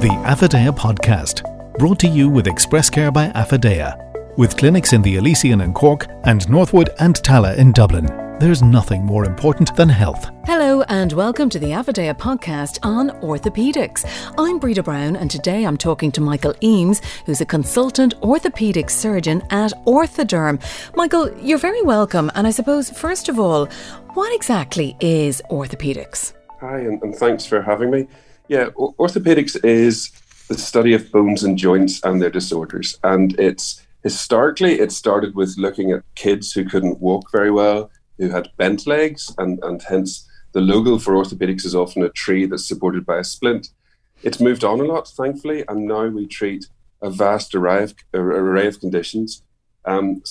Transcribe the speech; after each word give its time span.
The 0.00 0.10
Affidea 0.10 0.70
Podcast, 0.70 1.42
brought 1.76 1.98
to 1.98 2.06
you 2.06 2.28
with 2.28 2.46
Express 2.46 2.88
Care 2.88 3.10
by 3.10 3.30
Affidea. 3.30 4.36
With 4.38 4.56
clinics 4.56 4.92
in 4.92 5.02
the 5.02 5.16
Elysian 5.16 5.60
in 5.60 5.74
Cork 5.74 6.06
and 6.22 6.48
Northwood 6.48 6.90
and 7.00 7.16
Tallaght 7.16 7.58
in 7.58 7.72
Dublin, 7.72 8.06
there's 8.38 8.62
nothing 8.62 9.04
more 9.04 9.24
important 9.24 9.74
than 9.74 9.88
health. 9.88 10.30
Hello 10.44 10.82
and 10.82 11.12
welcome 11.14 11.50
to 11.50 11.58
the 11.58 11.70
Affidea 11.70 12.16
podcast 12.16 12.78
on 12.84 13.10
orthopedics. 13.22 14.08
I'm 14.38 14.60
Breda 14.60 14.84
Brown 14.84 15.16
and 15.16 15.28
today 15.28 15.64
I'm 15.66 15.76
talking 15.76 16.12
to 16.12 16.20
Michael 16.20 16.54
Eames, 16.62 17.02
who's 17.26 17.40
a 17.40 17.44
consultant 17.44 18.14
orthopedic 18.22 18.90
surgeon 18.90 19.42
at 19.50 19.72
Orthoderm. 19.84 20.62
Michael, 20.94 21.36
you're 21.40 21.58
very 21.58 21.82
welcome 21.82 22.30
and 22.36 22.46
I 22.46 22.50
suppose 22.50 22.88
first 22.88 23.28
of 23.28 23.40
all, 23.40 23.66
what 24.14 24.32
exactly 24.32 24.96
is 25.00 25.42
orthopedics? 25.50 26.34
Hi 26.60 26.78
and, 26.78 27.02
and 27.02 27.16
thanks 27.16 27.44
for 27.44 27.62
having 27.62 27.90
me. 27.90 28.06
Yeah, 28.48 28.70
orthopedics 28.76 29.62
is 29.62 30.10
the 30.48 30.56
study 30.56 30.94
of 30.94 31.12
bones 31.12 31.44
and 31.44 31.58
joints 31.58 32.02
and 32.02 32.20
their 32.20 32.30
disorders. 32.30 32.98
And 33.04 33.38
it's 33.38 33.86
historically, 34.02 34.80
it 34.80 34.90
started 34.90 35.34
with 35.34 35.58
looking 35.58 35.92
at 35.92 36.02
kids 36.14 36.52
who 36.52 36.64
couldn't 36.64 37.00
walk 37.00 37.30
very 37.30 37.50
well, 37.50 37.90
who 38.16 38.30
had 38.30 38.48
bent 38.56 38.86
legs, 38.86 39.34
and, 39.36 39.62
and 39.62 39.82
hence 39.82 40.26
the 40.52 40.60
logo 40.62 40.98
for 40.98 41.12
orthopedics 41.12 41.66
is 41.66 41.74
often 41.74 42.02
a 42.02 42.08
tree 42.08 42.46
that's 42.46 42.66
supported 42.66 43.04
by 43.04 43.18
a 43.18 43.24
splint. 43.24 43.68
It's 44.22 44.40
moved 44.40 44.64
on 44.64 44.80
a 44.80 44.84
lot, 44.84 45.08
thankfully, 45.08 45.64
and 45.68 45.86
now 45.86 46.06
we 46.06 46.26
treat 46.26 46.66
a 47.02 47.10
vast 47.10 47.54
array 47.54 47.84
of, 47.84 47.94
array 48.14 48.66
of 48.66 48.80
conditions. 48.80 49.42
Um, 49.84 50.22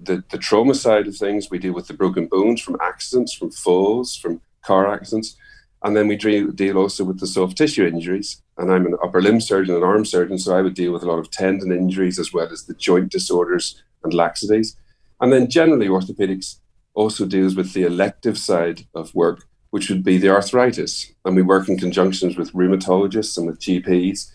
the, 0.00 0.22
the 0.30 0.38
trauma 0.38 0.74
side 0.74 1.08
of 1.08 1.16
things, 1.16 1.50
we 1.50 1.58
deal 1.58 1.74
with 1.74 1.88
the 1.88 1.94
broken 1.94 2.26
bones 2.26 2.62
from 2.62 2.78
accidents, 2.80 3.34
from 3.34 3.50
falls, 3.50 4.16
from 4.16 4.40
car 4.62 4.90
accidents. 4.90 5.36
And 5.82 5.96
then 5.96 6.08
we 6.08 6.16
deal 6.16 6.78
also 6.78 7.04
with 7.04 7.20
the 7.20 7.26
soft 7.26 7.56
tissue 7.56 7.86
injuries. 7.86 8.42
And 8.58 8.70
I'm 8.70 8.86
an 8.86 8.96
upper 9.02 9.22
limb 9.22 9.40
surgeon 9.40 9.74
and 9.74 9.84
arm 9.84 10.04
surgeon, 10.04 10.38
so 10.38 10.54
I 10.54 10.62
would 10.62 10.74
deal 10.74 10.92
with 10.92 11.02
a 11.02 11.06
lot 11.06 11.18
of 11.18 11.30
tendon 11.30 11.72
injuries 11.72 12.18
as 12.18 12.32
well 12.32 12.48
as 12.52 12.64
the 12.64 12.74
joint 12.74 13.10
disorders 13.10 13.82
and 14.04 14.12
laxities. 14.12 14.76
And 15.20 15.32
then 15.32 15.48
generally, 15.48 15.88
orthopedics 15.88 16.56
also 16.94 17.24
deals 17.24 17.54
with 17.54 17.72
the 17.72 17.84
elective 17.84 18.36
side 18.36 18.86
of 18.94 19.14
work, 19.14 19.46
which 19.70 19.88
would 19.88 20.04
be 20.04 20.18
the 20.18 20.28
arthritis. 20.28 21.12
And 21.24 21.34
we 21.34 21.42
work 21.42 21.68
in 21.68 21.78
conjunctions 21.78 22.36
with 22.36 22.52
rheumatologists 22.52 23.38
and 23.38 23.46
with 23.46 23.60
GPs 23.60 24.32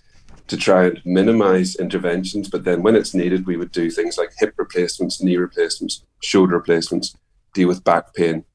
to 0.48 0.58
try 0.58 0.86
and 0.86 1.02
minimize 1.06 1.76
interventions. 1.76 2.50
But 2.50 2.64
then 2.64 2.82
when 2.82 2.96
it's 2.96 3.14
needed, 3.14 3.46
we 3.46 3.58
would 3.58 3.72
do 3.72 3.92
things 3.92 4.18
like 4.18 4.32
hip 4.38 4.54
replacements, 4.58 5.22
knee 5.22 5.38
replacements, 5.38 6.04
shoulder 6.22 6.56
replacements, 6.56 7.16
deal 7.54 7.68
with 7.68 7.84
back 7.84 8.14
pain, 8.16 8.46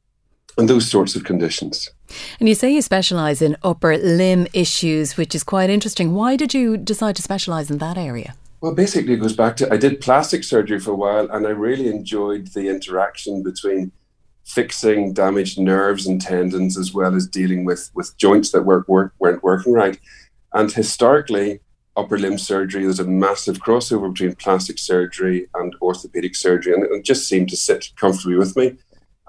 and 0.58 0.68
those 0.68 0.88
sorts 0.90 1.16
of 1.16 1.24
conditions. 1.24 1.88
And 2.38 2.48
you 2.48 2.54
say 2.54 2.72
you 2.72 2.82
specialise 2.82 3.40
in 3.40 3.56
upper 3.62 3.96
limb 3.96 4.46
issues, 4.52 5.16
which 5.16 5.34
is 5.34 5.44
quite 5.44 5.70
interesting. 5.70 6.14
Why 6.14 6.36
did 6.36 6.54
you 6.54 6.76
decide 6.76 7.16
to 7.16 7.22
specialise 7.22 7.70
in 7.70 7.78
that 7.78 7.96
area? 7.96 8.34
Well, 8.60 8.74
basically, 8.74 9.14
it 9.14 9.18
goes 9.18 9.34
back 9.34 9.56
to 9.56 9.72
I 9.72 9.78
did 9.78 10.00
plastic 10.00 10.44
surgery 10.44 10.80
for 10.80 10.90
a 10.90 10.96
while, 10.96 11.30
and 11.30 11.46
I 11.46 11.50
really 11.50 11.88
enjoyed 11.88 12.48
the 12.48 12.68
interaction 12.68 13.42
between 13.42 13.92
fixing 14.44 15.14
damaged 15.14 15.58
nerves 15.58 16.06
and 16.06 16.20
tendons 16.20 16.76
as 16.76 16.92
well 16.92 17.14
as 17.14 17.26
dealing 17.26 17.64
with, 17.64 17.90
with 17.94 18.16
joints 18.16 18.50
that 18.50 18.62
work, 18.62 18.88
work, 18.88 19.14
weren't 19.18 19.42
working 19.42 19.72
right. 19.72 19.98
And 20.52 20.70
historically, 20.70 21.60
upper 21.96 22.18
limb 22.18 22.36
surgery, 22.36 22.82
there's 22.82 23.00
a 23.00 23.06
massive 23.06 23.58
crossover 23.58 24.12
between 24.12 24.34
plastic 24.34 24.78
surgery 24.78 25.46
and 25.54 25.74
orthopedic 25.80 26.34
surgery, 26.34 26.74
and 26.74 26.84
it 26.84 27.04
just 27.04 27.28
seemed 27.28 27.48
to 27.50 27.56
sit 27.56 27.92
comfortably 27.96 28.36
with 28.36 28.56
me 28.56 28.76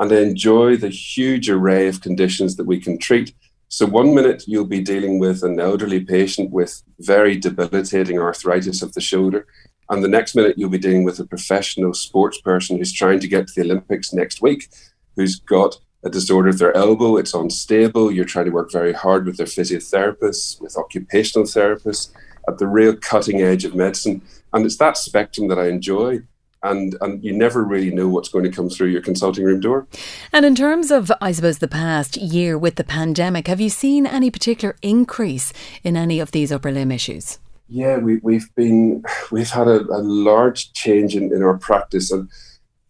and 0.02 0.12
enjoy 0.12 0.76
the 0.76 0.90
huge 0.90 1.48
array 1.48 1.88
of 1.88 2.02
conditions 2.02 2.56
that 2.56 2.66
we 2.66 2.80
can 2.80 2.98
treat. 2.98 3.36
So, 3.68 3.86
one 3.86 4.16
minute 4.16 4.44
you'll 4.48 4.66
be 4.66 4.82
dealing 4.82 5.20
with 5.20 5.44
an 5.44 5.60
elderly 5.60 6.04
patient 6.04 6.50
with 6.50 6.82
very 7.00 7.38
debilitating 7.38 8.18
arthritis 8.18 8.82
of 8.82 8.94
the 8.94 9.00
shoulder, 9.00 9.46
and 9.90 10.04
the 10.04 10.08
next 10.08 10.36
minute 10.36 10.58
you'll 10.58 10.72
be 10.72 10.80
dealing 10.80 11.04
with 11.04 11.20
a 11.20 11.26
professional 11.26 11.94
sports 11.94 12.42
person 12.42 12.78
who's 12.78 12.92
trying 12.92 13.20
to 13.20 13.28
get 13.28 13.46
to 13.48 13.54
the 13.56 13.62
Olympics 13.62 14.12
next 14.12 14.42
week, 14.42 14.70
who's 15.16 15.40
got 15.40 15.78
a 16.04 16.10
disorder 16.10 16.50
of 16.50 16.58
their 16.58 16.76
elbow, 16.76 17.18
it's 17.18 17.36
unstable, 17.36 18.12
you're 18.12 18.26
trying 18.26 18.46
to 18.46 18.52
work 18.52 18.72
very 18.72 18.94
hard 18.94 19.28
with 19.28 19.38
their 19.38 19.46
physiotherapists, 19.46 20.60
with 20.60 20.76
occupational 20.78 21.46
therapists, 21.46 22.12
at 22.48 22.58
the 22.58 22.66
real 22.66 22.96
cutting 22.96 23.42
edge 23.44 23.66
of 23.66 23.76
medicine. 23.76 24.24
And 24.52 24.66
it's 24.66 24.78
that 24.78 24.98
spectrum 24.98 25.48
that 25.50 25.60
I 25.60 25.68
enjoy 25.68 26.24
and 26.64 26.96
and 27.02 27.24
you 27.24 27.34
never 27.34 27.64
really 27.64 27.92
know 27.92 28.08
what's 28.08 28.30
going 28.30 28.44
to 28.44 28.52
come 28.52 28.70
through 28.70 28.88
your 28.88 29.02
consulting 29.02 29.44
room 29.44 29.60
door. 29.60 29.88
And 30.32 30.46
in 30.46 30.56
terms 30.56 30.92
of, 30.92 31.12
I 31.22 31.32
suppose, 31.32 31.60
the 31.60 31.68
past 31.68 32.18
year 32.18 32.58
with 32.58 32.76
the 32.76 32.84
pandemic, 32.84 33.48
have 33.48 33.62
you 33.62 33.70
seen 33.70 34.06
any 34.06 34.30
particular 34.30 34.76
increase 34.82 35.54
in 35.84 35.98
any 35.98 36.20
of 36.20 36.32
these 36.32 36.52
upper 36.52 36.72
limb 36.72 36.92
issues? 36.92 37.40
Yeah, 37.68 37.98
we, 37.98 38.18
we've 38.18 38.54
been 38.56 39.04
we've 39.32 39.50
had 39.50 39.68
a, 39.68 39.82
a 39.82 40.02
large 40.02 40.74
change 40.74 41.16
in, 41.16 41.34
in 41.34 41.42
our 41.42 41.58
practice, 41.58 42.12
and 42.12 42.30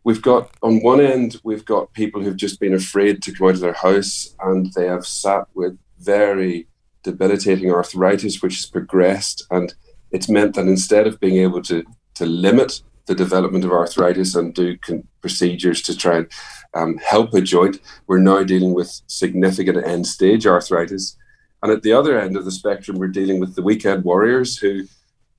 we've 0.04 0.22
got 0.22 0.50
on 0.64 0.82
one 0.82 1.00
end 1.00 1.40
we've 1.44 1.66
got 1.66 1.94
people 1.94 2.22
who've 2.22 2.36
just 2.36 2.60
been 2.60 2.74
afraid 2.74 3.22
to 3.24 3.32
come 3.32 3.48
out 3.48 3.54
of 3.54 3.60
their 3.60 3.74
house, 3.74 4.36
and 4.42 4.74
they 4.74 4.88
have 4.88 5.06
sat 5.06 5.48
with 5.54 5.78
very 6.00 6.68
debilitating 7.04 7.72
arthritis, 7.72 8.42
which 8.42 8.56
has 8.56 8.66
progressed, 8.66 9.46
and 9.52 9.76
it's 10.12 10.28
meant 10.28 10.56
that 10.56 10.68
instead 10.68 11.08
of 11.08 11.20
being 11.20 11.38
able 11.38 11.62
to 11.62 11.84
to 12.16 12.26
limit 12.26 12.82
the 13.12 13.24
development 13.26 13.66
of 13.66 13.74
arthritis 13.74 14.36
and 14.36 14.54
do 14.54 14.78
con- 14.78 15.06
procedures 15.20 15.82
to 15.82 15.98
try 15.98 16.20
and 16.20 16.32
um, 16.74 16.98
help 17.00 17.34
a 17.34 17.42
joint. 17.42 17.82
We're 18.08 18.20
now 18.20 18.42
dealing 18.44 18.74
with 18.74 19.02
significant 19.08 19.86
end 19.86 20.08
stage 20.08 20.48
arthritis. 20.48 21.18
And 21.62 21.74
at 21.74 21.84
the 21.84 21.92
other 21.92 22.18
end 22.18 22.38
of 22.38 22.46
the 22.46 22.52
spectrum, 22.52 22.98
we're 22.98 23.10
dealing 23.10 23.42
with 23.42 23.56
the 23.56 23.62
weekend 23.62 24.06
warriors 24.06 24.58
who 24.58 24.84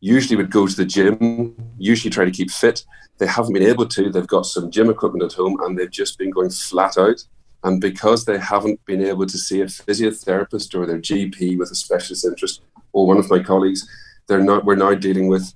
usually 0.01 0.37
would 0.37 0.51
go 0.51 0.67
to 0.67 0.77
the 0.77 0.85
gym, 0.85 1.57
usually 1.79 2.11
try 2.11 2.27
to 2.27 2.31
keep 2.31 2.51
fit. 2.51 2.85
They 3.17 3.27
haven't 3.27 3.55
been 3.55 3.63
able 3.63 3.87
to. 3.87 4.11
They've 4.11 4.27
got 4.27 4.45
some 4.45 4.71
gym 4.71 4.91
equipment 4.91 5.25
at 5.25 5.33
home 5.33 5.57
and 5.63 5.79
they've 5.79 5.91
just 5.91 6.19
been 6.19 6.31
going 6.31 6.51
flat 6.51 6.99
out. 6.99 7.25
And 7.65 7.81
because 7.81 8.27
they 8.27 8.39
haven't 8.39 8.85
been 8.85 9.03
able 9.03 9.25
to 9.25 9.39
see 9.39 9.63
a 9.63 9.67
physiotherapist 9.67 10.79
or 10.79 10.85
their 10.85 11.01
GP 11.01 11.57
with 11.57 11.71
a 11.71 11.75
specialist 11.75 12.27
interest, 12.27 12.61
or 12.93 13.07
one 13.07 13.17
of 13.17 13.31
my 13.31 13.39
colleagues, 13.39 13.89
they're 14.27 14.43
not. 14.43 14.67
We're 14.67 14.75
now 14.75 14.95
dealing 14.95 15.29
with 15.29 15.55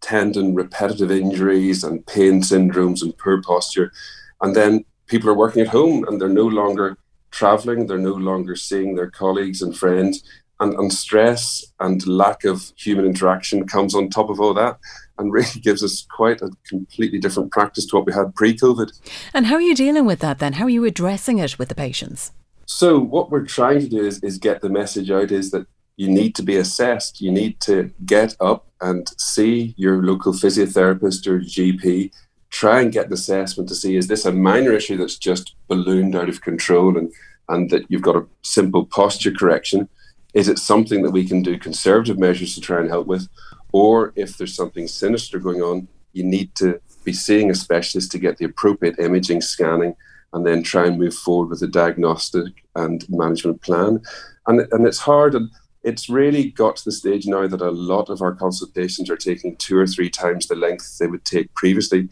tendon 0.00 0.54
repetitive 0.54 1.10
injuries 1.10 1.84
and 1.84 2.06
pain 2.06 2.40
syndromes 2.40 3.02
and 3.02 3.16
poor 3.18 3.42
posture. 3.42 3.92
And 4.40 4.56
then 4.56 4.84
people 5.06 5.28
are 5.30 5.34
working 5.34 5.62
at 5.62 5.68
home 5.68 6.04
and 6.06 6.20
they're 6.20 6.28
no 6.28 6.46
longer 6.46 6.96
traveling, 7.30 7.86
they're 7.86 7.98
no 7.98 8.14
longer 8.14 8.56
seeing 8.56 8.94
their 8.94 9.10
colleagues 9.10 9.62
and 9.62 9.76
friends. 9.76 10.22
And, 10.60 10.74
and 10.74 10.92
stress 10.92 11.64
and 11.80 12.06
lack 12.06 12.44
of 12.44 12.72
human 12.76 13.04
interaction 13.04 13.66
comes 13.66 13.96
on 13.96 14.08
top 14.08 14.30
of 14.30 14.38
all 14.38 14.54
that 14.54 14.78
and 15.18 15.32
really 15.32 15.60
gives 15.62 15.82
us 15.82 16.06
quite 16.08 16.40
a 16.40 16.50
completely 16.68 17.18
different 17.18 17.50
practice 17.50 17.86
to 17.86 17.96
what 17.96 18.06
we 18.06 18.12
had 18.12 18.34
pre 18.34 18.56
COVID. 18.56 18.92
And 19.34 19.46
how 19.46 19.56
are 19.56 19.60
you 19.60 19.74
dealing 19.74 20.04
with 20.04 20.20
that 20.20 20.38
then? 20.38 20.54
How 20.54 20.66
are 20.66 20.70
you 20.70 20.84
addressing 20.84 21.38
it 21.38 21.58
with 21.58 21.68
the 21.68 21.74
patients? 21.74 22.30
So, 22.66 22.98
what 22.98 23.30
we're 23.30 23.44
trying 23.44 23.80
to 23.80 23.88
do 23.88 24.04
is, 24.04 24.22
is 24.22 24.38
get 24.38 24.60
the 24.60 24.68
message 24.68 25.10
out 25.10 25.32
is 25.32 25.50
that 25.50 25.66
you 25.96 26.08
need 26.08 26.34
to 26.36 26.42
be 26.42 26.56
assessed. 26.56 27.20
You 27.20 27.30
need 27.30 27.60
to 27.60 27.92
get 28.04 28.34
up 28.40 28.66
and 28.80 29.08
see 29.18 29.74
your 29.76 30.02
local 30.02 30.32
physiotherapist 30.32 31.26
or 31.26 31.40
GP. 31.40 32.12
Try 32.50 32.80
and 32.80 32.92
get 32.92 33.06
an 33.06 33.12
assessment 33.12 33.68
to 33.68 33.74
see 33.74 33.96
is 33.96 34.08
this 34.08 34.24
a 34.24 34.32
minor 34.32 34.72
issue 34.72 34.96
that's 34.96 35.16
just 35.16 35.54
ballooned 35.68 36.16
out 36.16 36.28
of 36.28 36.40
control 36.40 36.98
and, 36.98 37.12
and 37.48 37.70
that 37.70 37.84
you've 37.88 38.02
got 38.02 38.16
a 38.16 38.26
simple 38.42 38.86
posture 38.86 39.32
correction? 39.32 39.88
Is 40.34 40.48
it 40.48 40.58
something 40.58 41.02
that 41.02 41.10
we 41.10 41.26
can 41.26 41.42
do 41.42 41.58
conservative 41.58 42.18
measures 42.18 42.54
to 42.54 42.60
try 42.60 42.80
and 42.80 42.88
help 42.88 43.06
with? 43.06 43.28
Or 43.72 44.12
if 44.16 44.36
there's 44.36 44.54
something 44.54 44.86
sinister 44.88 45.38
going 45.38 45.62
on, 45.62 45.88
you 46.12 46.24
need 46.24 46.54
to 46.56 46.80
be 47.04 47.12
seeing 47.12 47.50
a 47.50 47.54
specialist 47.54 48.12
to 48.12 48.18
get 48.18 48.38
the 48.38 48.44
appropriate 48.44 48.98
imaging, 48.98 49.40
scanning, 49.40 49.96
and 50.32 50.46
then 50.46 50.62
try 50.62 50.86
and 50.86 50.98
move 50.98 51.14
forward 51.14 51.48
with 51.48 51.62
a 51.62 51.66
diagnostic 51.66 52.64
and 52.76 53.04
management 53.08 53.60
plan. 53.62 54.00
And, 54.46 54.66
and 54.72 54.86
it's 54.86 54.98
hard. 54.98 55.34
And 55.34 55.50
it's 55.82 56.08
really 56.08 56.50
got 56.50 56.76
to 56.76 56.84
the 56.84 56.92
stage 56.92 57.26
now 57.26 57.46
that 57.46 57.60
a 57.60 57.70
lot 57.70 58.08
of 58.08 58.22
our 58.22 58.34
consultations 58.34 59.10
are 59.10 59.16
taking 59.16 59.56
two 59.56 59.76
or 59.76 59.86
three 59.86 60.08
times 60.08 60.46
the 60.46 60.54
length 60.54 60.98
they 60.98 61.06
would 61.06 61.24
take 61.24 61.52
previously 61.54 62.08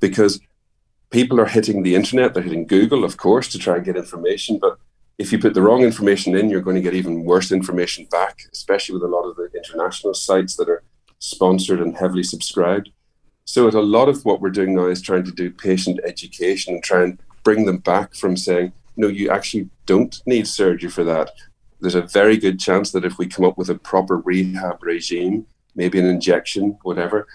because 0.00 0.40
people 1.10 1.40
are 1.40 1.46
hitting 1.46 1.82
the 1.82 1.94
internet, 1.94 2.34
they're 2.34 2.42
hitting 2.42 2.66
Google, 2.66 3.04
of 3.04 3.16
course, 3.16 3.48
to 3.48 3.58
try 3.58 3.76
and 3.76 3.84
get 3.84 3.96
information. 3.96 4.58
But 4.58 4.78
if 5.16 5.32
you 5.32 5.38
put 5.38 5.54
the 5.54 5.62
wrong 5.62 5.82
information 5.82 6.36
in, 6.36 6.50
you're 6.50 6.60
going 6.60 6.76
to 6.76 6.82
get 6.82 6.94
even 6.94 7.24
worse 7.24 7.52
information 7.52 8.06
back, 8.10 8.40
especially 8.52 8.94
with 8.94 9.04
a 9.04 9.14
lot 9.14 9.22
of 9.22 9.36
the 9.36 9.48
international 9.54 10.12
sites 10.12 10.56
that 10.56 10.68
are 10.68 10.82
sponsored 11.20 11.80
and 11.80 11.96
heavily 11.96 12.24
subscribed. 12.24 12.90
So, 13.46 13.68
a 13.68 13.70
lot 13.70 14.08
of 14.08 14.24
what 14.24 14.40
we're 14.40 14.50
doing 14.50 14.74
now 14.74 14.86
is 14.86 15.00
trying 15.00 15.24
to 15.24 15.30
do 15.30 15.50
patient 15.50 16.00
education 16.04 16.74
and 16.74 16.82
try 16.82 17.04
and 17.04 17.18
bring 17.44 17.64
them 17.64 17.78
back 17.78 18.14
from 18.14 18.36
saying, 18.36 18.72
no, 18.96 19.06
you 19.06 19.30
actually 19.30 19.68
don't 19.86 20.20
need 20.26 20.46
surgery 20.46 20.90
for 20.90 21.04
that 21.04 21.30
there's 21.84 21.94
a 21.94 22.00
very 22.00 22.38
good 22.38 22.58
chance 22.58 22.92
that 22.92 23.04
if 23.04 23.18
we 23.18 23.26
come 23.26 23.44
up 23.44 23.58
with 23.58 23.68
a 23.68 23.74
proper 23.74 24.16
rehab 24.16 24.82
regime, 24.82 25.46
maybe 25.74 25.98
an 25.98 26.06
injection, 26.06 26.78
whatever, 26.82 27.26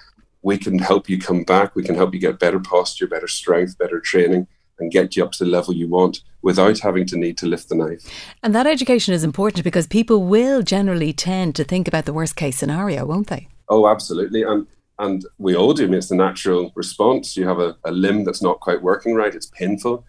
we 0.41 0.57
can 0.57 0.79
help 0.79 1.07
you 1.07 1.19
come 1.19 1.43
back. 1.43 1.75
We 1.75 1.83
can 1.83 1.93
help 1.93 2.15
you 2.15 2.19
get 2.19 2.39
better 2.39 2.59
posture, 2.59 3.05
better 3.05 3.27
strength, 3.27 3.77
better 3.77 3.99
training, 3.99 4.47
and 4.79 4.91
get 4.91 5.15
you 5.15 5.23
up 5.23 5.33
to 5.33 5.43
the 5.43 5.49
level 5.51 5.75
you 5.75 5.87
want 5.87 6.21
without 6.41 6.79
having 6.79 7.05
to 7.05 7.17
need 7.17 7.37
to 7.37 7.45
lift 7.45 7.69
the 7.69 7.75
knife. 7.75 8.11
And 8.41 8.55
that 8.55 8.65
education 8.65 9.13
is 9.13 9.23
important 9.23 9.63
because 9.63 9.85
people 9.85 10.23
will 10.23 10.63
generally 10.63 11.13
tend 11.13 11.55
to 11.55 11.63
think 11.63 11.87
about 11.87 12.05
the 12.05 12.13
worst 12.13 12.35
case 12.35 12.57
scenario, 12.57 13.05
won't 13.05 13.27
they? 13.27 13.49
Oh, 13.67 13.87
absolutely. 13.87 14.41
And 14.41 14.65
and 14.97 15.25
we 15.37 15.55
all 15.55 15.73
do. 15.73 15.83
I 15.83 15.87
mean, 15.87 15.99
it's 15.99 16.09
the 16.09 16.15
natural 16.15 16.71
response. 16.75 17.37
You 17.37 17.47
have 17.47 17.59
a, 17.59 17.77
a 17.85 17.91
limb 17.91 18.25
that's 18.25 18.41
not 18.41 18.59
quite 18.59 18.81
working 18.81 19.13
right, 19.13 19.33
it's 19.33 19.45
painful. 19.45 20.05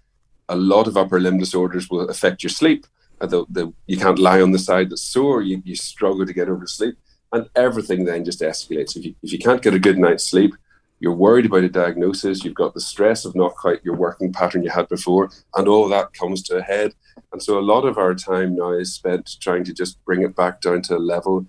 A 0.49 0.57
lot 0.57 0.89
of 0.89 0.97
upper 0.97 1.21
limb 1.21 1.39
disorders 1.39 1.91
will 1.91 2.09
affect 2.09 2.43
your 2.43 2.51
sleep. 2.51 2.87
Uh, 3.21 3.27
the, 3.27 3.45
the, 3.51 3.73
you 3.87 3.97
can't 3.97 4.19
lie 4.19 4.41
on 4.41 4.51
the 4.51 4.59
side 4.59 4.91
that's 4.91 5.03
sore, 5.03 5.43
you, 5.43 5.63
you 5.65 5.77
struggle 5.77 6.25
to 6.25 6.33
get 6.33 6.49
over 6.49 6.67
sleep. 6.67 6.97
And 7.33 7.49
everything 7.55 8.05
then 8.05 8.25
just 8.25 8.41
escalates. 8.41 8.97
If 8.97 9.05
you, 9.05 9.15
if 9.23 9.33
you 9.33 9.39
can't 9.39 9.63
get 9.63 9.75
a 9.75 9.79
good 9.79 9.99
night's 9.99 10.29
sleep, 10.29 10.55
you're 10.99 11.15
worried 11.15 11.47
about 11.47 11.65
a 11.65 11.69
diagnosis, 11.69 12.45
you've 12.45 12.55
got 12.55 12.75
the 12.75 12.81
stress 12.81 13.25
of 13.25 13.35
not 13.35 13.55
quite 13.55 13.85
your 13.85 13.95
working 13.95 14.33
pattern 14.33 14.63
you 14.63 14.71
had 14.71 14.89
before, 14.89 15.31
and 15.57 15.67
all 15.67 15.89
that 15.89 16.13
comes 16.13 16.43
to 16.43 16.59
a 16.59 16.63
head. 16.63 16.93
And 17.33 17.43
so 17.43 17.59
a 17.59 17.61
lot 17.61 17.85
of 17.85 17.97
our 17.97 18.15
time 18.15 18.57
now 18.57 18.73
is 18.73 18.95
spent 18.95 19.37
trying 19.41 19.65
to 19.65 19.73
just 19.73 20.05
bring 20.05 20.23
it 20.23 20.37
back 20.37 20.61
down 20.61 20.83
to 20.83 20.97
a 20.97 20.99
level 20.99 21.47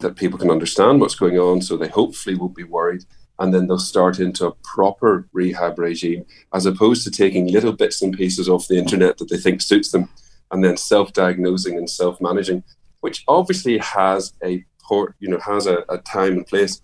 that 0.00 0.16
people 0.16 0.38
can 0.38 0.50
understand 0.50 1.00
what's 1.00 1.14
going 1.14 1.38
on 1.38 1.60
so 1.62 1.76
they 1.76 1.88
hopefully 1.88 2.34
won't 2.34 2.56
be 2.56 2.64
worried 2.64 3.04
and 3.38 3.54
then 3.54 3.66
they'll 3.66 3.78
start 3.78 4.18
into 4.18 4.46
a 4.46 4.54
proper 4.62 5.28
rehab 5.32 5.78
regime 5.78 6.24
as 6.52 6.66
opposed 6.66 7.04
to 7.04 7.10
taking 7.10 7.50
little 7.50 7.72
bits 7.72 8.02
and 8.02 8.16
pieces 8.16 8.48
off 8.48 8.68
the 8.68 8.78
internet 8.78 9.18
that 9.18 9.28
they 9.28 9.36
think 9.36 9.62
suits 9.62 9.90
them 9.90 10.08
and 10.50 10.64
then 10.64 10.76
self-diagnosing 10.76 11.76
and 11.76 11.88
self-managing 11.88 12.62
which 13.00 13.24
obviously 13.28 13.78
has 13.78 14.32
a 14.44 14.64
port 14.82 15.14
you 15.20 15.28
know 15.28 15.38
has 15.38 15.66
a, 15.66 15.84
a 15.88 15.98
time 15.98 16.32
and 16.32 16.46
place 16.46 16.80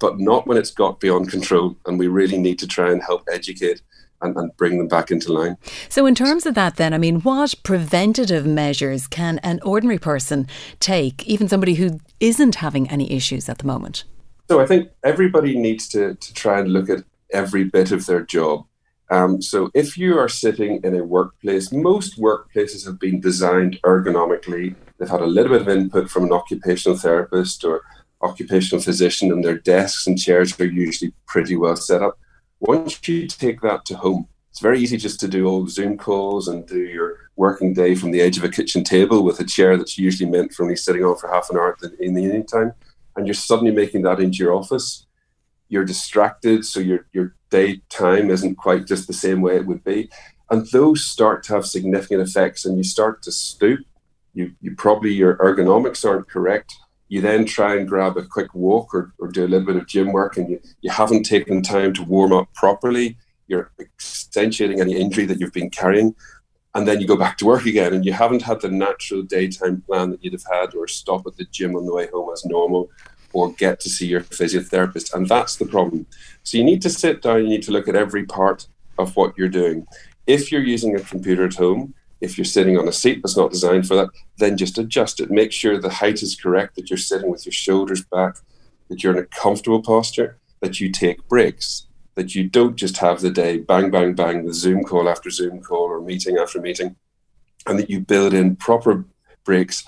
but 0.00 0.18
not 0.18 0.46
when 0.46 0.58
it's 0.58 0.70
got 0.70 1.00
beyond 1.00 1.30
control 1.30 1.76
and 1.86 1.98
we 1.98 2.08
really 2.08 2.38
need 2.38 2.58
to 2.58 2.66
try 2.66 2.90
and 2.90 3.02
help 3.02 3.22
educate 3.32 3.80
and, 4.20 4.36
and, 4.36 4.56
bring 4.56 4.78
them 4.78 4.88
back 4.88 5.10
into 5.10 5.32
line. 5.32 5.56
So, 5.88 6.06
in 6.06 6.14
terms 6.14 6.46
of 6.46 6.54
that, 6.54 6.76
then, 6.76 6.94
I 6.94 6.98
mean, 6.98 7.20
what 7.20 7.54
preventative 7.62 8.46
measures 8.46 9.06
can 9.06 9.38
an 9.38 9.60
ordinary 9.62 9.98
person 9.98 10.46
take, 10.80 11.26
even 11.26 11.48
somebody 11.48 11.74
who 11.74 12.00
isn't 12.20 12.56
having 12.56 12.88
any 12.90 13.10
issues 13.12 13.48
at 13.48 13.58
the 13.58 13.66
moment? 13.66 14.04
So, 14.48 14.60
I 14.60 14.66
think 14.66 14.90
everybody 15.02 15.58
needs 15.58 15.88
to, 15.88 16.14
to 16.14 16.34
try 16.34 16.58
and 16.60 16.72
look 16.72 16.88
at 16.88 17.04
every 17.32 17.64
bit 17.64 17.92
of 17.92 18.06
their 18.06 18.22
job. 18.22 18.66
Um, 19.10 19.42
so, 19.42 19.70
if 19.74 19.98
you 19.98 20.18
are 20.18 20.28
sitting 20.28 20.80
in 20.82 20.96
a 20.96 21.04
workplace, 21.04 21.72
most 21.72 22.18
workplaces 22.18 22.86
have 22.86 22.98
been 22.98 23.20
designed 23.20 23.78
ergonomically. 23.82 24.74
They've 24.98 25.08
had 25.08 25.20
a 25.20 25.26
little 25.26 25.52
bit 25.52 25.62
of 25.62 25.68
input 25.68 26.10
from 26.10 26.24
an 26.24 26.32
occupational 26.32 26.96
therapist 26.96 27.64
or 27.64 27.82
occupational 28.22 28.82
physician, 28.82 29.30
and 29.30 29.44
their 29.44 29.58
desks 29.58 30.06
and 30.06 30.18
chairs 30.18 30.58
are 30.58 30.64
usually 30.64 31.12
pretty 31.26 31.56
well 31.56 31.76
set 31.76 32.02
up. 32.02 32.18
Once 32.60 33.06
you 33.06 33.26
take 33.26 33.60
that 33.60 33.84
to 33.84 33.94
home, 33.94 34.26
it's 34.50 34.60
very 34.60 34.80
easy 34.80 34.96
just 34.96 35.20
to 35.20 35.28
do 35.28 35.48
old 35.48 35.70
Zoom 35.70 35.98
calls 35.98 36.48
and 36.48 36.66
do 36.66 36.78
your 36.78 37.18
working 37.36 37.74
day 37.74 37.94
from 37.94 38.12
the 38.12 38.20
edge 38.20 38.38
of 38.38 38.44
a 38.44 38.48
kitchen 38.48 38.84
table 38.84 39.24
with 39.24 39.40
a 39.40 39.44
chair 39.44 39.76
that's 39.76 39.98
usually 39.98 40.30
meant 40.30 40.52
for 40.52 40.62
only 40.62 40.76
sitting 40.76 41.04
on 41.04 41.16
for 41.16 41.28
half 41.28 41.50
an 41.50 41.56
hour 41.56 41.76
in 41.98 42.14
the 42.14 42.22
evening 42.22 42.46
time. 42.46 42.72
And 43.16 43.26
you're 43.26 43.34
suddenly 43.34 43.72
making 43.72 44.02
that 44.02 44.20
into 44.20 44.38
your 44.38 44.54
office. 44.54 45.03
You're 45.74 45.84
distracted, 45.84 46.64
so 46.64 46.80
your, 46.80 47.06
your 47.12 47.34
day 47.50 47.82
time 47.88 48.30
isn't 48.30 48.56
quite 48.56 48.86
just 48.86 49.06
the 49.06 49.12
same 49.12 49.40
way 49.42 49.56
it 49.56 49.66
would 49.66 49.82
be. 49.82 50.08
And 50.50 50.66
those 50.72 51.04
start 51.04 51.42
to 51.44 51.54
have 51.54 51.66
significant 51.66 52.20
effects, 52.20 52.64
and 52.64 52.76
you 52.76 52.84
start 52.84 53.22
to 53.24 53.32
stoop. 53.32 53.80
You, 54.34 54.52
you 54.60 54.74
probably, 54.76 55.12
your 55.12 55.36
ergonomics 55.36 56.08
aren't 56.08 56.28
correct 56.28 56.74
you 57.08 57.20
then 57.20 57.44
try 57.44 57.76
and 57.76 57.88
grab 57.88 58.16
a 58.16 58.24
quick 58.24 58.54
walk 58.54 58.94
or, 58.94 59.12
or 59.18 59.28
do 59.28 59.44
a 59.44 59.46
little 59.46 59.66
bit 59.66 59.76
of 59.76 59.86
gym 59.86 60.12
work 60.12 60.36
and 60.36 60.48
you, 60.48 60.60
you 60.80 60.90
haven't 60.90 61.24
taken 61.24 61.62
time 61.62 61.92
to 61.94 62.02
warm 62.02 62.32
up 62.32 62.52
properly, 62.54 63.16
you're 63.46 63.70
accentuating 63.78 64.80
any 64.80 64.96
injury 64.96 65.26
that 65.26 65.38
you've 65.38 65.52
been 65.52 65.70
carrying. 65.70 66.14
And 66.74 66.88
then 66.88 67.00
you 67.00 67.06
go 67.06 67.16
back 67.16 67.38
to 67.38 67.46
work 67.46 67.66
again 67.66 67.94
and 67.94 68.04
you 68.04 68.12
haven't 68.12 68.42
had 68.42 68.60
the 68.60 68.68
natural 68.68 69.22
daytime 69.22 69.82
plan 69.82 70.10
that 70.10 70.24
you'd 70.24 70.32
have 70.32 70.46
had 70.50 70.74
or 70.74 70.88
stop 70.88 71.24
at 71.26 71.36
the 71.36 71.44
gym 71.44 71.76
on 71.76 71.86
the 71.86 71.94
way 71.94 72.08
home 72.12 72.32
as 72.32 72.44
normal 72.44 72.90
or 73.34 73.52
get 73.52 73.80
to 73.80 73.90
see 73.90 74.06
your 74.06 74.22
physiotherapist. 74.22 75.12
And 75.12 75.28
that's 75.28 75.56
the 75.56 75.66
problem. 75.66 76.06
So 76.44 76.56
you 76.56 76.64
need 76.64 76.80
to 76.82 76.90
sit 76.90 77.20
down, 77.20 77.42
you 77.42 77.48
need 77.48 77.64
to 77.64 77.72
look 77.72 77.88
at 77.88 77.96
every 77.96 78.24
part 78.24 78.66
of 78.96 79.16
what 79.16 79.36
you're 79.36 79.48
doing. 79.48 79.86
If 80.26 80.50
you're 80.50 80.62
using 80.62 80.96
a 80.96 81.00
computer 81.00 81.44
at 81.44 81.54
home, 81.54 81.94
if 82.20 82.38
you're 82.38 82.44
sitting 82.44 82.78
on 82.78 82.88
a 82.88 82.92
seat 82.92 83.20
that's 83.22 83.36
not 83.36 83.50
designed 83.50 83.86
for 83.86 83.96
that, 83.96 84.08
then 84.38 84.56
just 84.56 84.78
adjust 84.78 85.20
it. 85.20 85.30
Make 85.30 85.52
sure 85.52 85.78
the 85.78 85.90
height 85.90 86.22
is 86.22 86.36
correct, 86.36 86.76
that 86.76 86.88
you're 86.88 86.96
sitting 86.96 87.30
with 87.30 87.44
your 87.44 87.52
shoulders 87.52 88.04
back, 88.04 88.36
that 88.88 89.02
you're 89.02 89.12
in 89.12 89.22
a 89.22 89.26
comfortable 89.26 89.82
posture, 89.82 90.38
that 90.60 90.80
you 90.80 90.90
take 90.90 91.28
breaks, 91.28 91.86
that 92.14 92.34
you 92.34 92.48
don't 92.48 92.76
just 92.76 92.98
have 92.98 93.20
the 93.20 93.30
day 93.30 93.58
bang, 93.58 93.90
bang, 93.90 94.14
bang, 94.14 94.46
the 94.46 94.54
Zoom 94.54 94.84
call 94.84 95.08
after 95.08 95.28
Zoom 95.28 95.60
call 95.60 95.90
or 95.90 96.00
meeting 96.00 96.38
after 96.38 96.60
meeting, 96.60 96.96
and 97.66 97.78
that 97.78 97.90
you 97.90 98.00
build 98.00 98.32
in 98.32 98.56
proper 98.56 99.04
breaks 99.44 99.84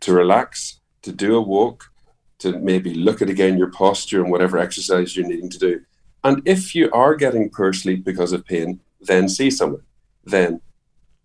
to 0.00 0.12
relax, 0.12 0.80
to 1.02 1.12
do 1.12 1.36
a 1.36 1.40
walk, 1.40 1.92
to 2.38 2.58
maybe 2.58 2.94
look 2.94 3.20
at 3.22 3.30
again 3.30 3.58
your 3.58 3.70
posture 3.70 4.22
and 4.22 4.30
whatever 4.30 4.58
exercise 4.58 5.16
you're 5.16 5.26
needing 5.26 5.50
to 5.50 5.58
do. 5.58 5.80
And 6.24 6.42
if 6.46 6.74
you 6.74 6.90
are 6.92 7.14
getting 7.14 7.50
poor 7.50 7.72
sleep 7.72 8.04
because 8.04 8.32
of 8.32 8.44
pain, 8.44 8.80
then 9.00 9.28
see 9.28 9.50
someone. 9.50 9.82
Then 10.24 10.60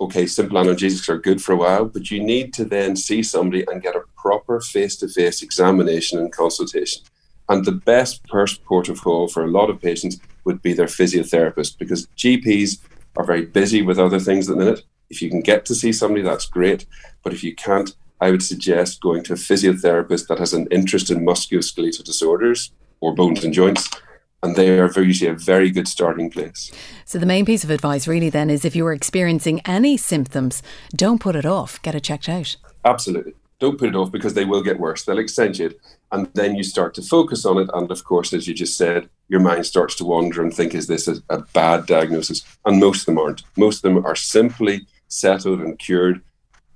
okay, 0.04 0.26
simple 0.26 0.58
analgesics 0.58 1.08
are 1.10 1.18
good 1.18 1.42
for 1.42 1.54
a 1.54 1.58
while, 1.58 1.86
but 1.86 2.12
you 2.12 2.22
need 2.22 2.54
to 2.54 2.66
then 2.66 2.96
see 2.96 3.24
somebody 3.24 3.66
and 3.68 3.82
get 3.82 3.96
a 3.96 4.04
proper 4.18 4.60
face 4.60 4.96
to 4.98 5.08
face 5.08 5.42
examination 5.42 6.20
and 6.20 6.32
consultation. 6.32 7.04
And 7.50 7.66
the 7.66 7.72
best 7.72 8.22
first 8.30 8.64
port 8.66 8.90
of 8.90 9.02
call 9.02 9.28
for 9.28 9.44
a 9.44 9.52
lot 9.52 9.70
of 9.70 9.82
patients 9.82 10.18
would 10.46 10.62
be 10.62 10.74
their 10.74 10.88
physiotherapist 10.88 11.78
because 11.78 12.08
GPs 12.18 12.80
are 13.16 13.24
very 13.24 13.46
busy 13.46 13.82
with 13.82 14.00
other 14.00 14.20
things 14.20 14.50
at 14.50 14.58
the 14.58 14.64
minute. 14.64 14.84
If 15.10 15.22
you 15.22 15.30
can 15.30 15.42
get 15.42 15.66
to 15.66 15.76
see 15.76 15.94
somebody, 15.94 16.24
that's 16.24 16.48
great. 16.48 16.86
But 17.24 17.34
if 17.34 17.44
you 17.44 17.56
can't, 17.56 17.94
I 18.22 18.32
would 18.32 18.44
suggest 18.44 19.02
going 19.02 19.24
to 19.24 19.34
a 19.34 19.36
physiotherapist 19.36 20.28
that 20.28 20.40
has 20.40 20.54
an 20.54 20.68
interest 20.72 21.12
in 21.12 21.26
musculoskeletal 21.26 22.04
disorders 22.04 22.72
or 23.02 23.14
bones 23.14 23.44
and 23.44 23.54
joints 23.54 23.90
and 24.44 24.58
they 24.58 24.78
are 24.78 24.92
usually 25.02 25.32
a 25.32 25.34
very 25.34 25.72
good 25.72 25.88
starting 25.88 26.30
place. 26.30 26.70
So, 27.06 27.18
the 27.18 27.26
main 27.26 27.46
piece 27.46 27.64
of 27.64 27.70
advice 27.70 28.08
really 28.08 28.30
then 28.30 28.50
is 28.50 28.66
if 28.66 28.76
you 28.76 28.86
are 28.86 28.94
experiencing 28.94 29.62
any 29.66 29.96
symptoms, 29.98 30.62
don't 30.94 31.22
put 31.22 31.36
it 31.36 31.46
off, 31.46 31.82
get 31.82 31.96
it 31.96 32.04
checked 32.04 32.30
out. 32.30 32.58
Absolutely. 32.86 33.34
Don't 33.60 33.80
put 33.80 33.88
it 33.88 33.96
off 33.96 34.12
because 34.12 34.34
they 34.34 34.44
will 34.44 34.62
get 34.62 34.80
worse. 34.80 35.04
They'll 35.04 35.20
accentuate. 35.20 35.80
And 36.12 36.30
then 36.34 36.56
you 36.56 36.64
start 36.64 36.94
to 36.96 37.02
focus 37.02 37.46
on 37.46 37.58
it. 37.58 37.70
And 37.74 37.90
of 37.90 38.04
course, 38.04 38.34
as 38.34 38.46
you 38.46 38.54
just 38.54 38.76
said, 38.76 39.10
your 39.30 39.40
mind 39.40 39.66
starts 39.66 39.96
to 39.96 40.06
wander 40.06 40.42
and 40.42 40.54
think, 40.54 40.76
is 40.76 40.88
this 40.88 41.08
a, 41.08 41.16
a 41.30 41.40
bad 41.54 41.86
diagnosis? 41.86 42.44
And 42.66 42.82
most 42.82 43.02
of 43.02 43.06
them 43.06 43.20
aren't. 43.20 43.44
Most 43.56 43.78
of 43.78 43.94
them 43.94 44.06
are 44.06 44.16
simply 44.16 44.86
settled 45.08 45.62
and 45.62 45.80
cured 45.80 46.22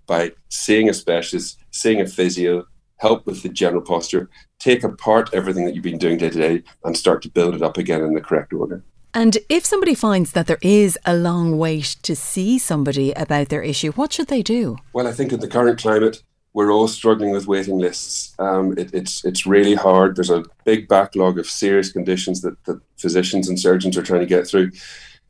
by 0.07 0.31
seeing 0.49 0.89
a 0.89 0.93
specialist, 0.93 1.59
seeing 1.71 2.01
a 2.01 2.07
physio, 2.07 2.65
help 2.97 3.25
with 3.25 3.43
the 3.43 3.49
general 3.49 3.81
posture, 3.81 4.29
take 4.59 4.83
apart 4.83 5.29
everything 5.33 5.65
that 5.65 5.75
you've 5.75 5.83
been 5.83 5.97
doing 5.97 6.17
day 6.17 6.29
to 6.29 6.39
day 6.39 6.63
and 6.83 6.97
start 6.97 7.21
to 7.21 7.29
build 7.29 7.53
it 7.53 7.61
up 7.61 7.77
again 7.77 8.01
in 8.01 8.13
the 8.13 8.21
correct 8.21 8.53
order. 8.53 8.83
And 9.13 9.37
if 9.49 9.65
somebody 9.65 9.95
finds 9.95 10.31
that 10.33 10.47
there 10.47 10.59
is 10.61 10.97
a 11.05 11.15
long 11.15 11.57
wait 11.57 11.95
to 12.03 12.15
see 12.15 12.59
somebody 12.59 13.11
about 13.13 13.49
their 13.49 13.61
issue, 13.61 13.91
what 13.93 14.13
should 14.13 14.27
they 14.27 14.41
do? 14.41 14.77
Well, 14.93 15.07
I 15.07 15.11
think 15.11 15.31
in 15.31 15.39
the 15.39 15.47
current 15.47 15.79
climate, 15.79 16.23
we're 16.53 16.71
all 16.71 16.87
struggling 16.87 17.31
with 17.31 17.47
waiting 17.47 17.77
lists. 17.77 18.33
Um, 18.39 18.77
it, 18.77 18.93
it's 18.93 19.23
it's 19.23 19.45
really 19.45 19.75
hard. 19.75 20.15
There's 20.15 20.29
a 20.31 20.43
big 20.65 20.87
backlog 20.87 21.37
of 21.37 21.45
serious 21.45 21.91
conditions 21.91 22.41
that, 22.41 22.63
that 22.65 22.79
physicians 22.97 23.47
and 23.47 23.59
surgeons 23.59 23.97
are 23.97 24.03
trying 24.03 24.21
to 24.21 24.25
get 24.25 24.47
through. 24.47 24.71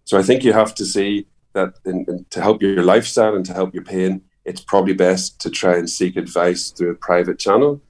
So 0.06 0.18
I 0.18 0.24
think 0.24 0.44
you 0.44 0.54
have 0.54 0.74
to 0.76 0.86
see 0.86 1.28
that 1.54 1.74
in, 1.86 2.06
in, 2.08 2.26
to 2.30 2.42
help 2.42 2.62
your 2.62 2.84
lifestyle 2.84 3.36
and 3.36 3.46
to 3.46 3.54
help 3.54 3.74
your 3.74 3.84
pain, 3.84 4.22
it's 4.48 4.62
probably 4.62 4.94
best 4.94 5.40
to 5.42 5.50
try 5.50 5.76
and 5.76 5.90
seek 5.90 6.16
advice 6.16 6.72
through 6.72 6.92
a 6.92 6.96
private 6.96 7.38
channel. 7.38 7.82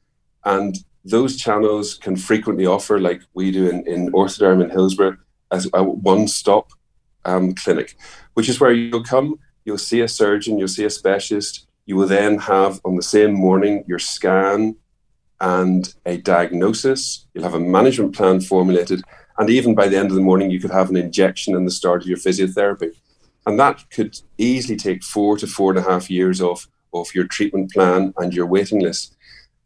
And 0.44 0.76
those 1.06 1.38
channels 1.38 1.94
can 1.94 2.18
frequently 2.18 2.66
offer, 2.66 3.00
like 3.00 3.22
we 3.36 3.52
do 3.52 3.70
in, 3.70 3.88
in 3.88 4.12
Orthoderm 4.12 4.64
in 4.64 4.72
Hillsborough, 4.72 5.18
as 5.52 5.70
a 5.74 5.84
one 5.84 6.28
stop 6.28 6.72
um, 7.24 7.54
clinic, 7.54 7.96
which 8.34 8.50
is 8.50 8.60
where 8.60 8.74
you'll 8.74 9.04
come, 9.04 9.40
you'll 9.66 9.78
see 9.78 10.02
a 10.02 10.08
surgeon, 10.08 10.58
you'll 10.58 10.68
see 10.68 10.84
a 10.84 10.90
specialist. 10.90 11.68
You 11.86 11.96
will 11.96 12.08
then 12.08 12.40
have 12.40 12.82
on 12.84 12.96
the 12.96 13.04
same 13.04 13.34
morning 13.34 13.86
your 13.88 14.00
scan 14.00 14.76
and 15.40 15.94
a 16.06 16.18
diagnosis. 16.18 17.28
You'll 17.34 17.44
have 17.44 17.54
a 17.54 17.60
management 17.60 18.16
plan 18.16 18.42
formulated. 18.42 19.04
And 19.38 19.50
even 19.50 19.76
by 19.76 19.88
the 19.88 19.98
end 19.98 20.10
of 20.10 20.16
the 20.16 20.22
morning, 20.22 20.50
you 20.50 20.60
could 20.60 20.72
have 20.72 20.90
an 20.90 20.98
injection 20.98 21.56
in 21.56 21.66
the 21.66 21.72
start 21.72 22.02
of 22.02 22.08
your 22.08 22.18
physiotherapy. 22.18 22.96
And 23.48 23.58
that 23.60 23.90
could 23.90 24.20
easily 24.38 24.76
take 24.76 25.04
four 25.04 25.38
to 25.38 25.48
four 25.48 25.72
and 25.72 25.80
a 25.80 25.90
half 25.90 26.12
years 26.12 26.42
off, 26.42 26.68
of 26.94 27.14
your 27.16 27.28
treatment 27.28 27.72
plan 27.72 28.14
and 28.18 28.34
your 28.34 28.46
waiting 28.46 28.80
list. 28.80 29.16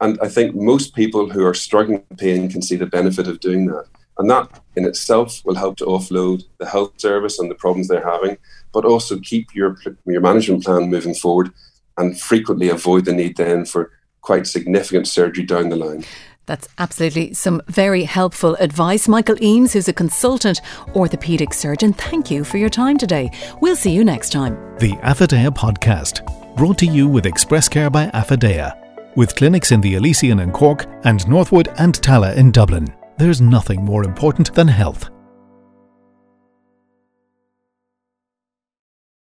And 0.02 0.20
I 0.22 0.28
think 0.28 0.56
most 0.56 0.96
people 0.96 1.30
who 1.30 1.46
are 1.46 1.54
struggling 1.54 2.04
with 2.10 2.20
pain 2.20 2.50
can 2.50 2.62
see 2.62 2.76
the 2.76 2.86
benefit 2.86 3.28
of 3.28 3.40
doing 3.40 3.66
that. 3.68 3.86
And 4.18 4.30
that 4.30 4.62
in 4.76 4.86
itself 4.86 5.42
will 5.46 5.56
help 5.56 5.78
to 5.78 5.86
offload 5.86 6.44
the 6.60 6.68
health 6.68 6.94
service 6.98 7.40
and 7.40 7.50
the 7.50 7.56
problems 7.56 7.88
they're 7.88 8.08
having, 8.08 8.38
but 8.72 8.86
also 8.86 9.20
keep 9.20 9.56
your, 9.56 9.78
your 10.06 10.22
management 10.22 10.64
plan 10.64 10.90
moving 10.90 11.16
forward 11.16 11.52
and 11.98 12.20
frequently 12.20 12.70
avoid 12.70 13.06
the 13.06 13.14
need 13.14 13.38
then 13.38 13.66
for 13.66 13.92
quite 14.22 14.46
significant 14.46 15.08
surgery 15.08 15.44
down 15.44 15.70
the 15.70 15.76
line. 15.76 16.04
That's 16.52 16.68
absolutely 16.80 17.34
some 17.34 17.62
very 17.68 18.04
helpful 18.04 18.56
advice. 18.56 19.08
Michael 19.08 19.42
Eames, 19.42 19.72
who's 19.72 19.88
a 19.88 19.94
consultant 19.94 20.60
orthopaedic 20.88 21.54
surgeon, 21.54 21.94
thank 21.94 22.30
you 22.30 22.44
for 22.44 22.58
your 22.58 22.68
time 22.68 22.98
today. 22.98 23.32
We'll 23.62 23.78
see 23.78 23.92
you 23.92 24.04
next 24.04 24.34
time. 24.34 24.56
The 24.78 24.92
Affidea 24.98 25.52
podcast, 25.52 26.26
brought 26.58 26.78
to 26.80 26.86
you 26.86 27.08
with 27.08 27.26
Express 27.26 27.70
Care 27.70 27.90
by 27.90 28.08
Affidea, 28.08 29.16
with 29.16 29.34
clinics 29.38 29.72
in 29.72 29.80
the 29.80 29.96
Elysian 29.96 30.42
and 30.42 30.52
Cork 30.52 30.88
and 31.06 31.26
Northwood 31.26 31.70
and 31.78 31.94
Tallaght 32.02 32.36
in 32.36 32.52
Dublin. 32.52 32.94
There's 33.18 33.40
nothing 33.40 33.86
more 33.86 34.04
important 34.04 34.54
than 34.54 34.68
health. 34.68 35.10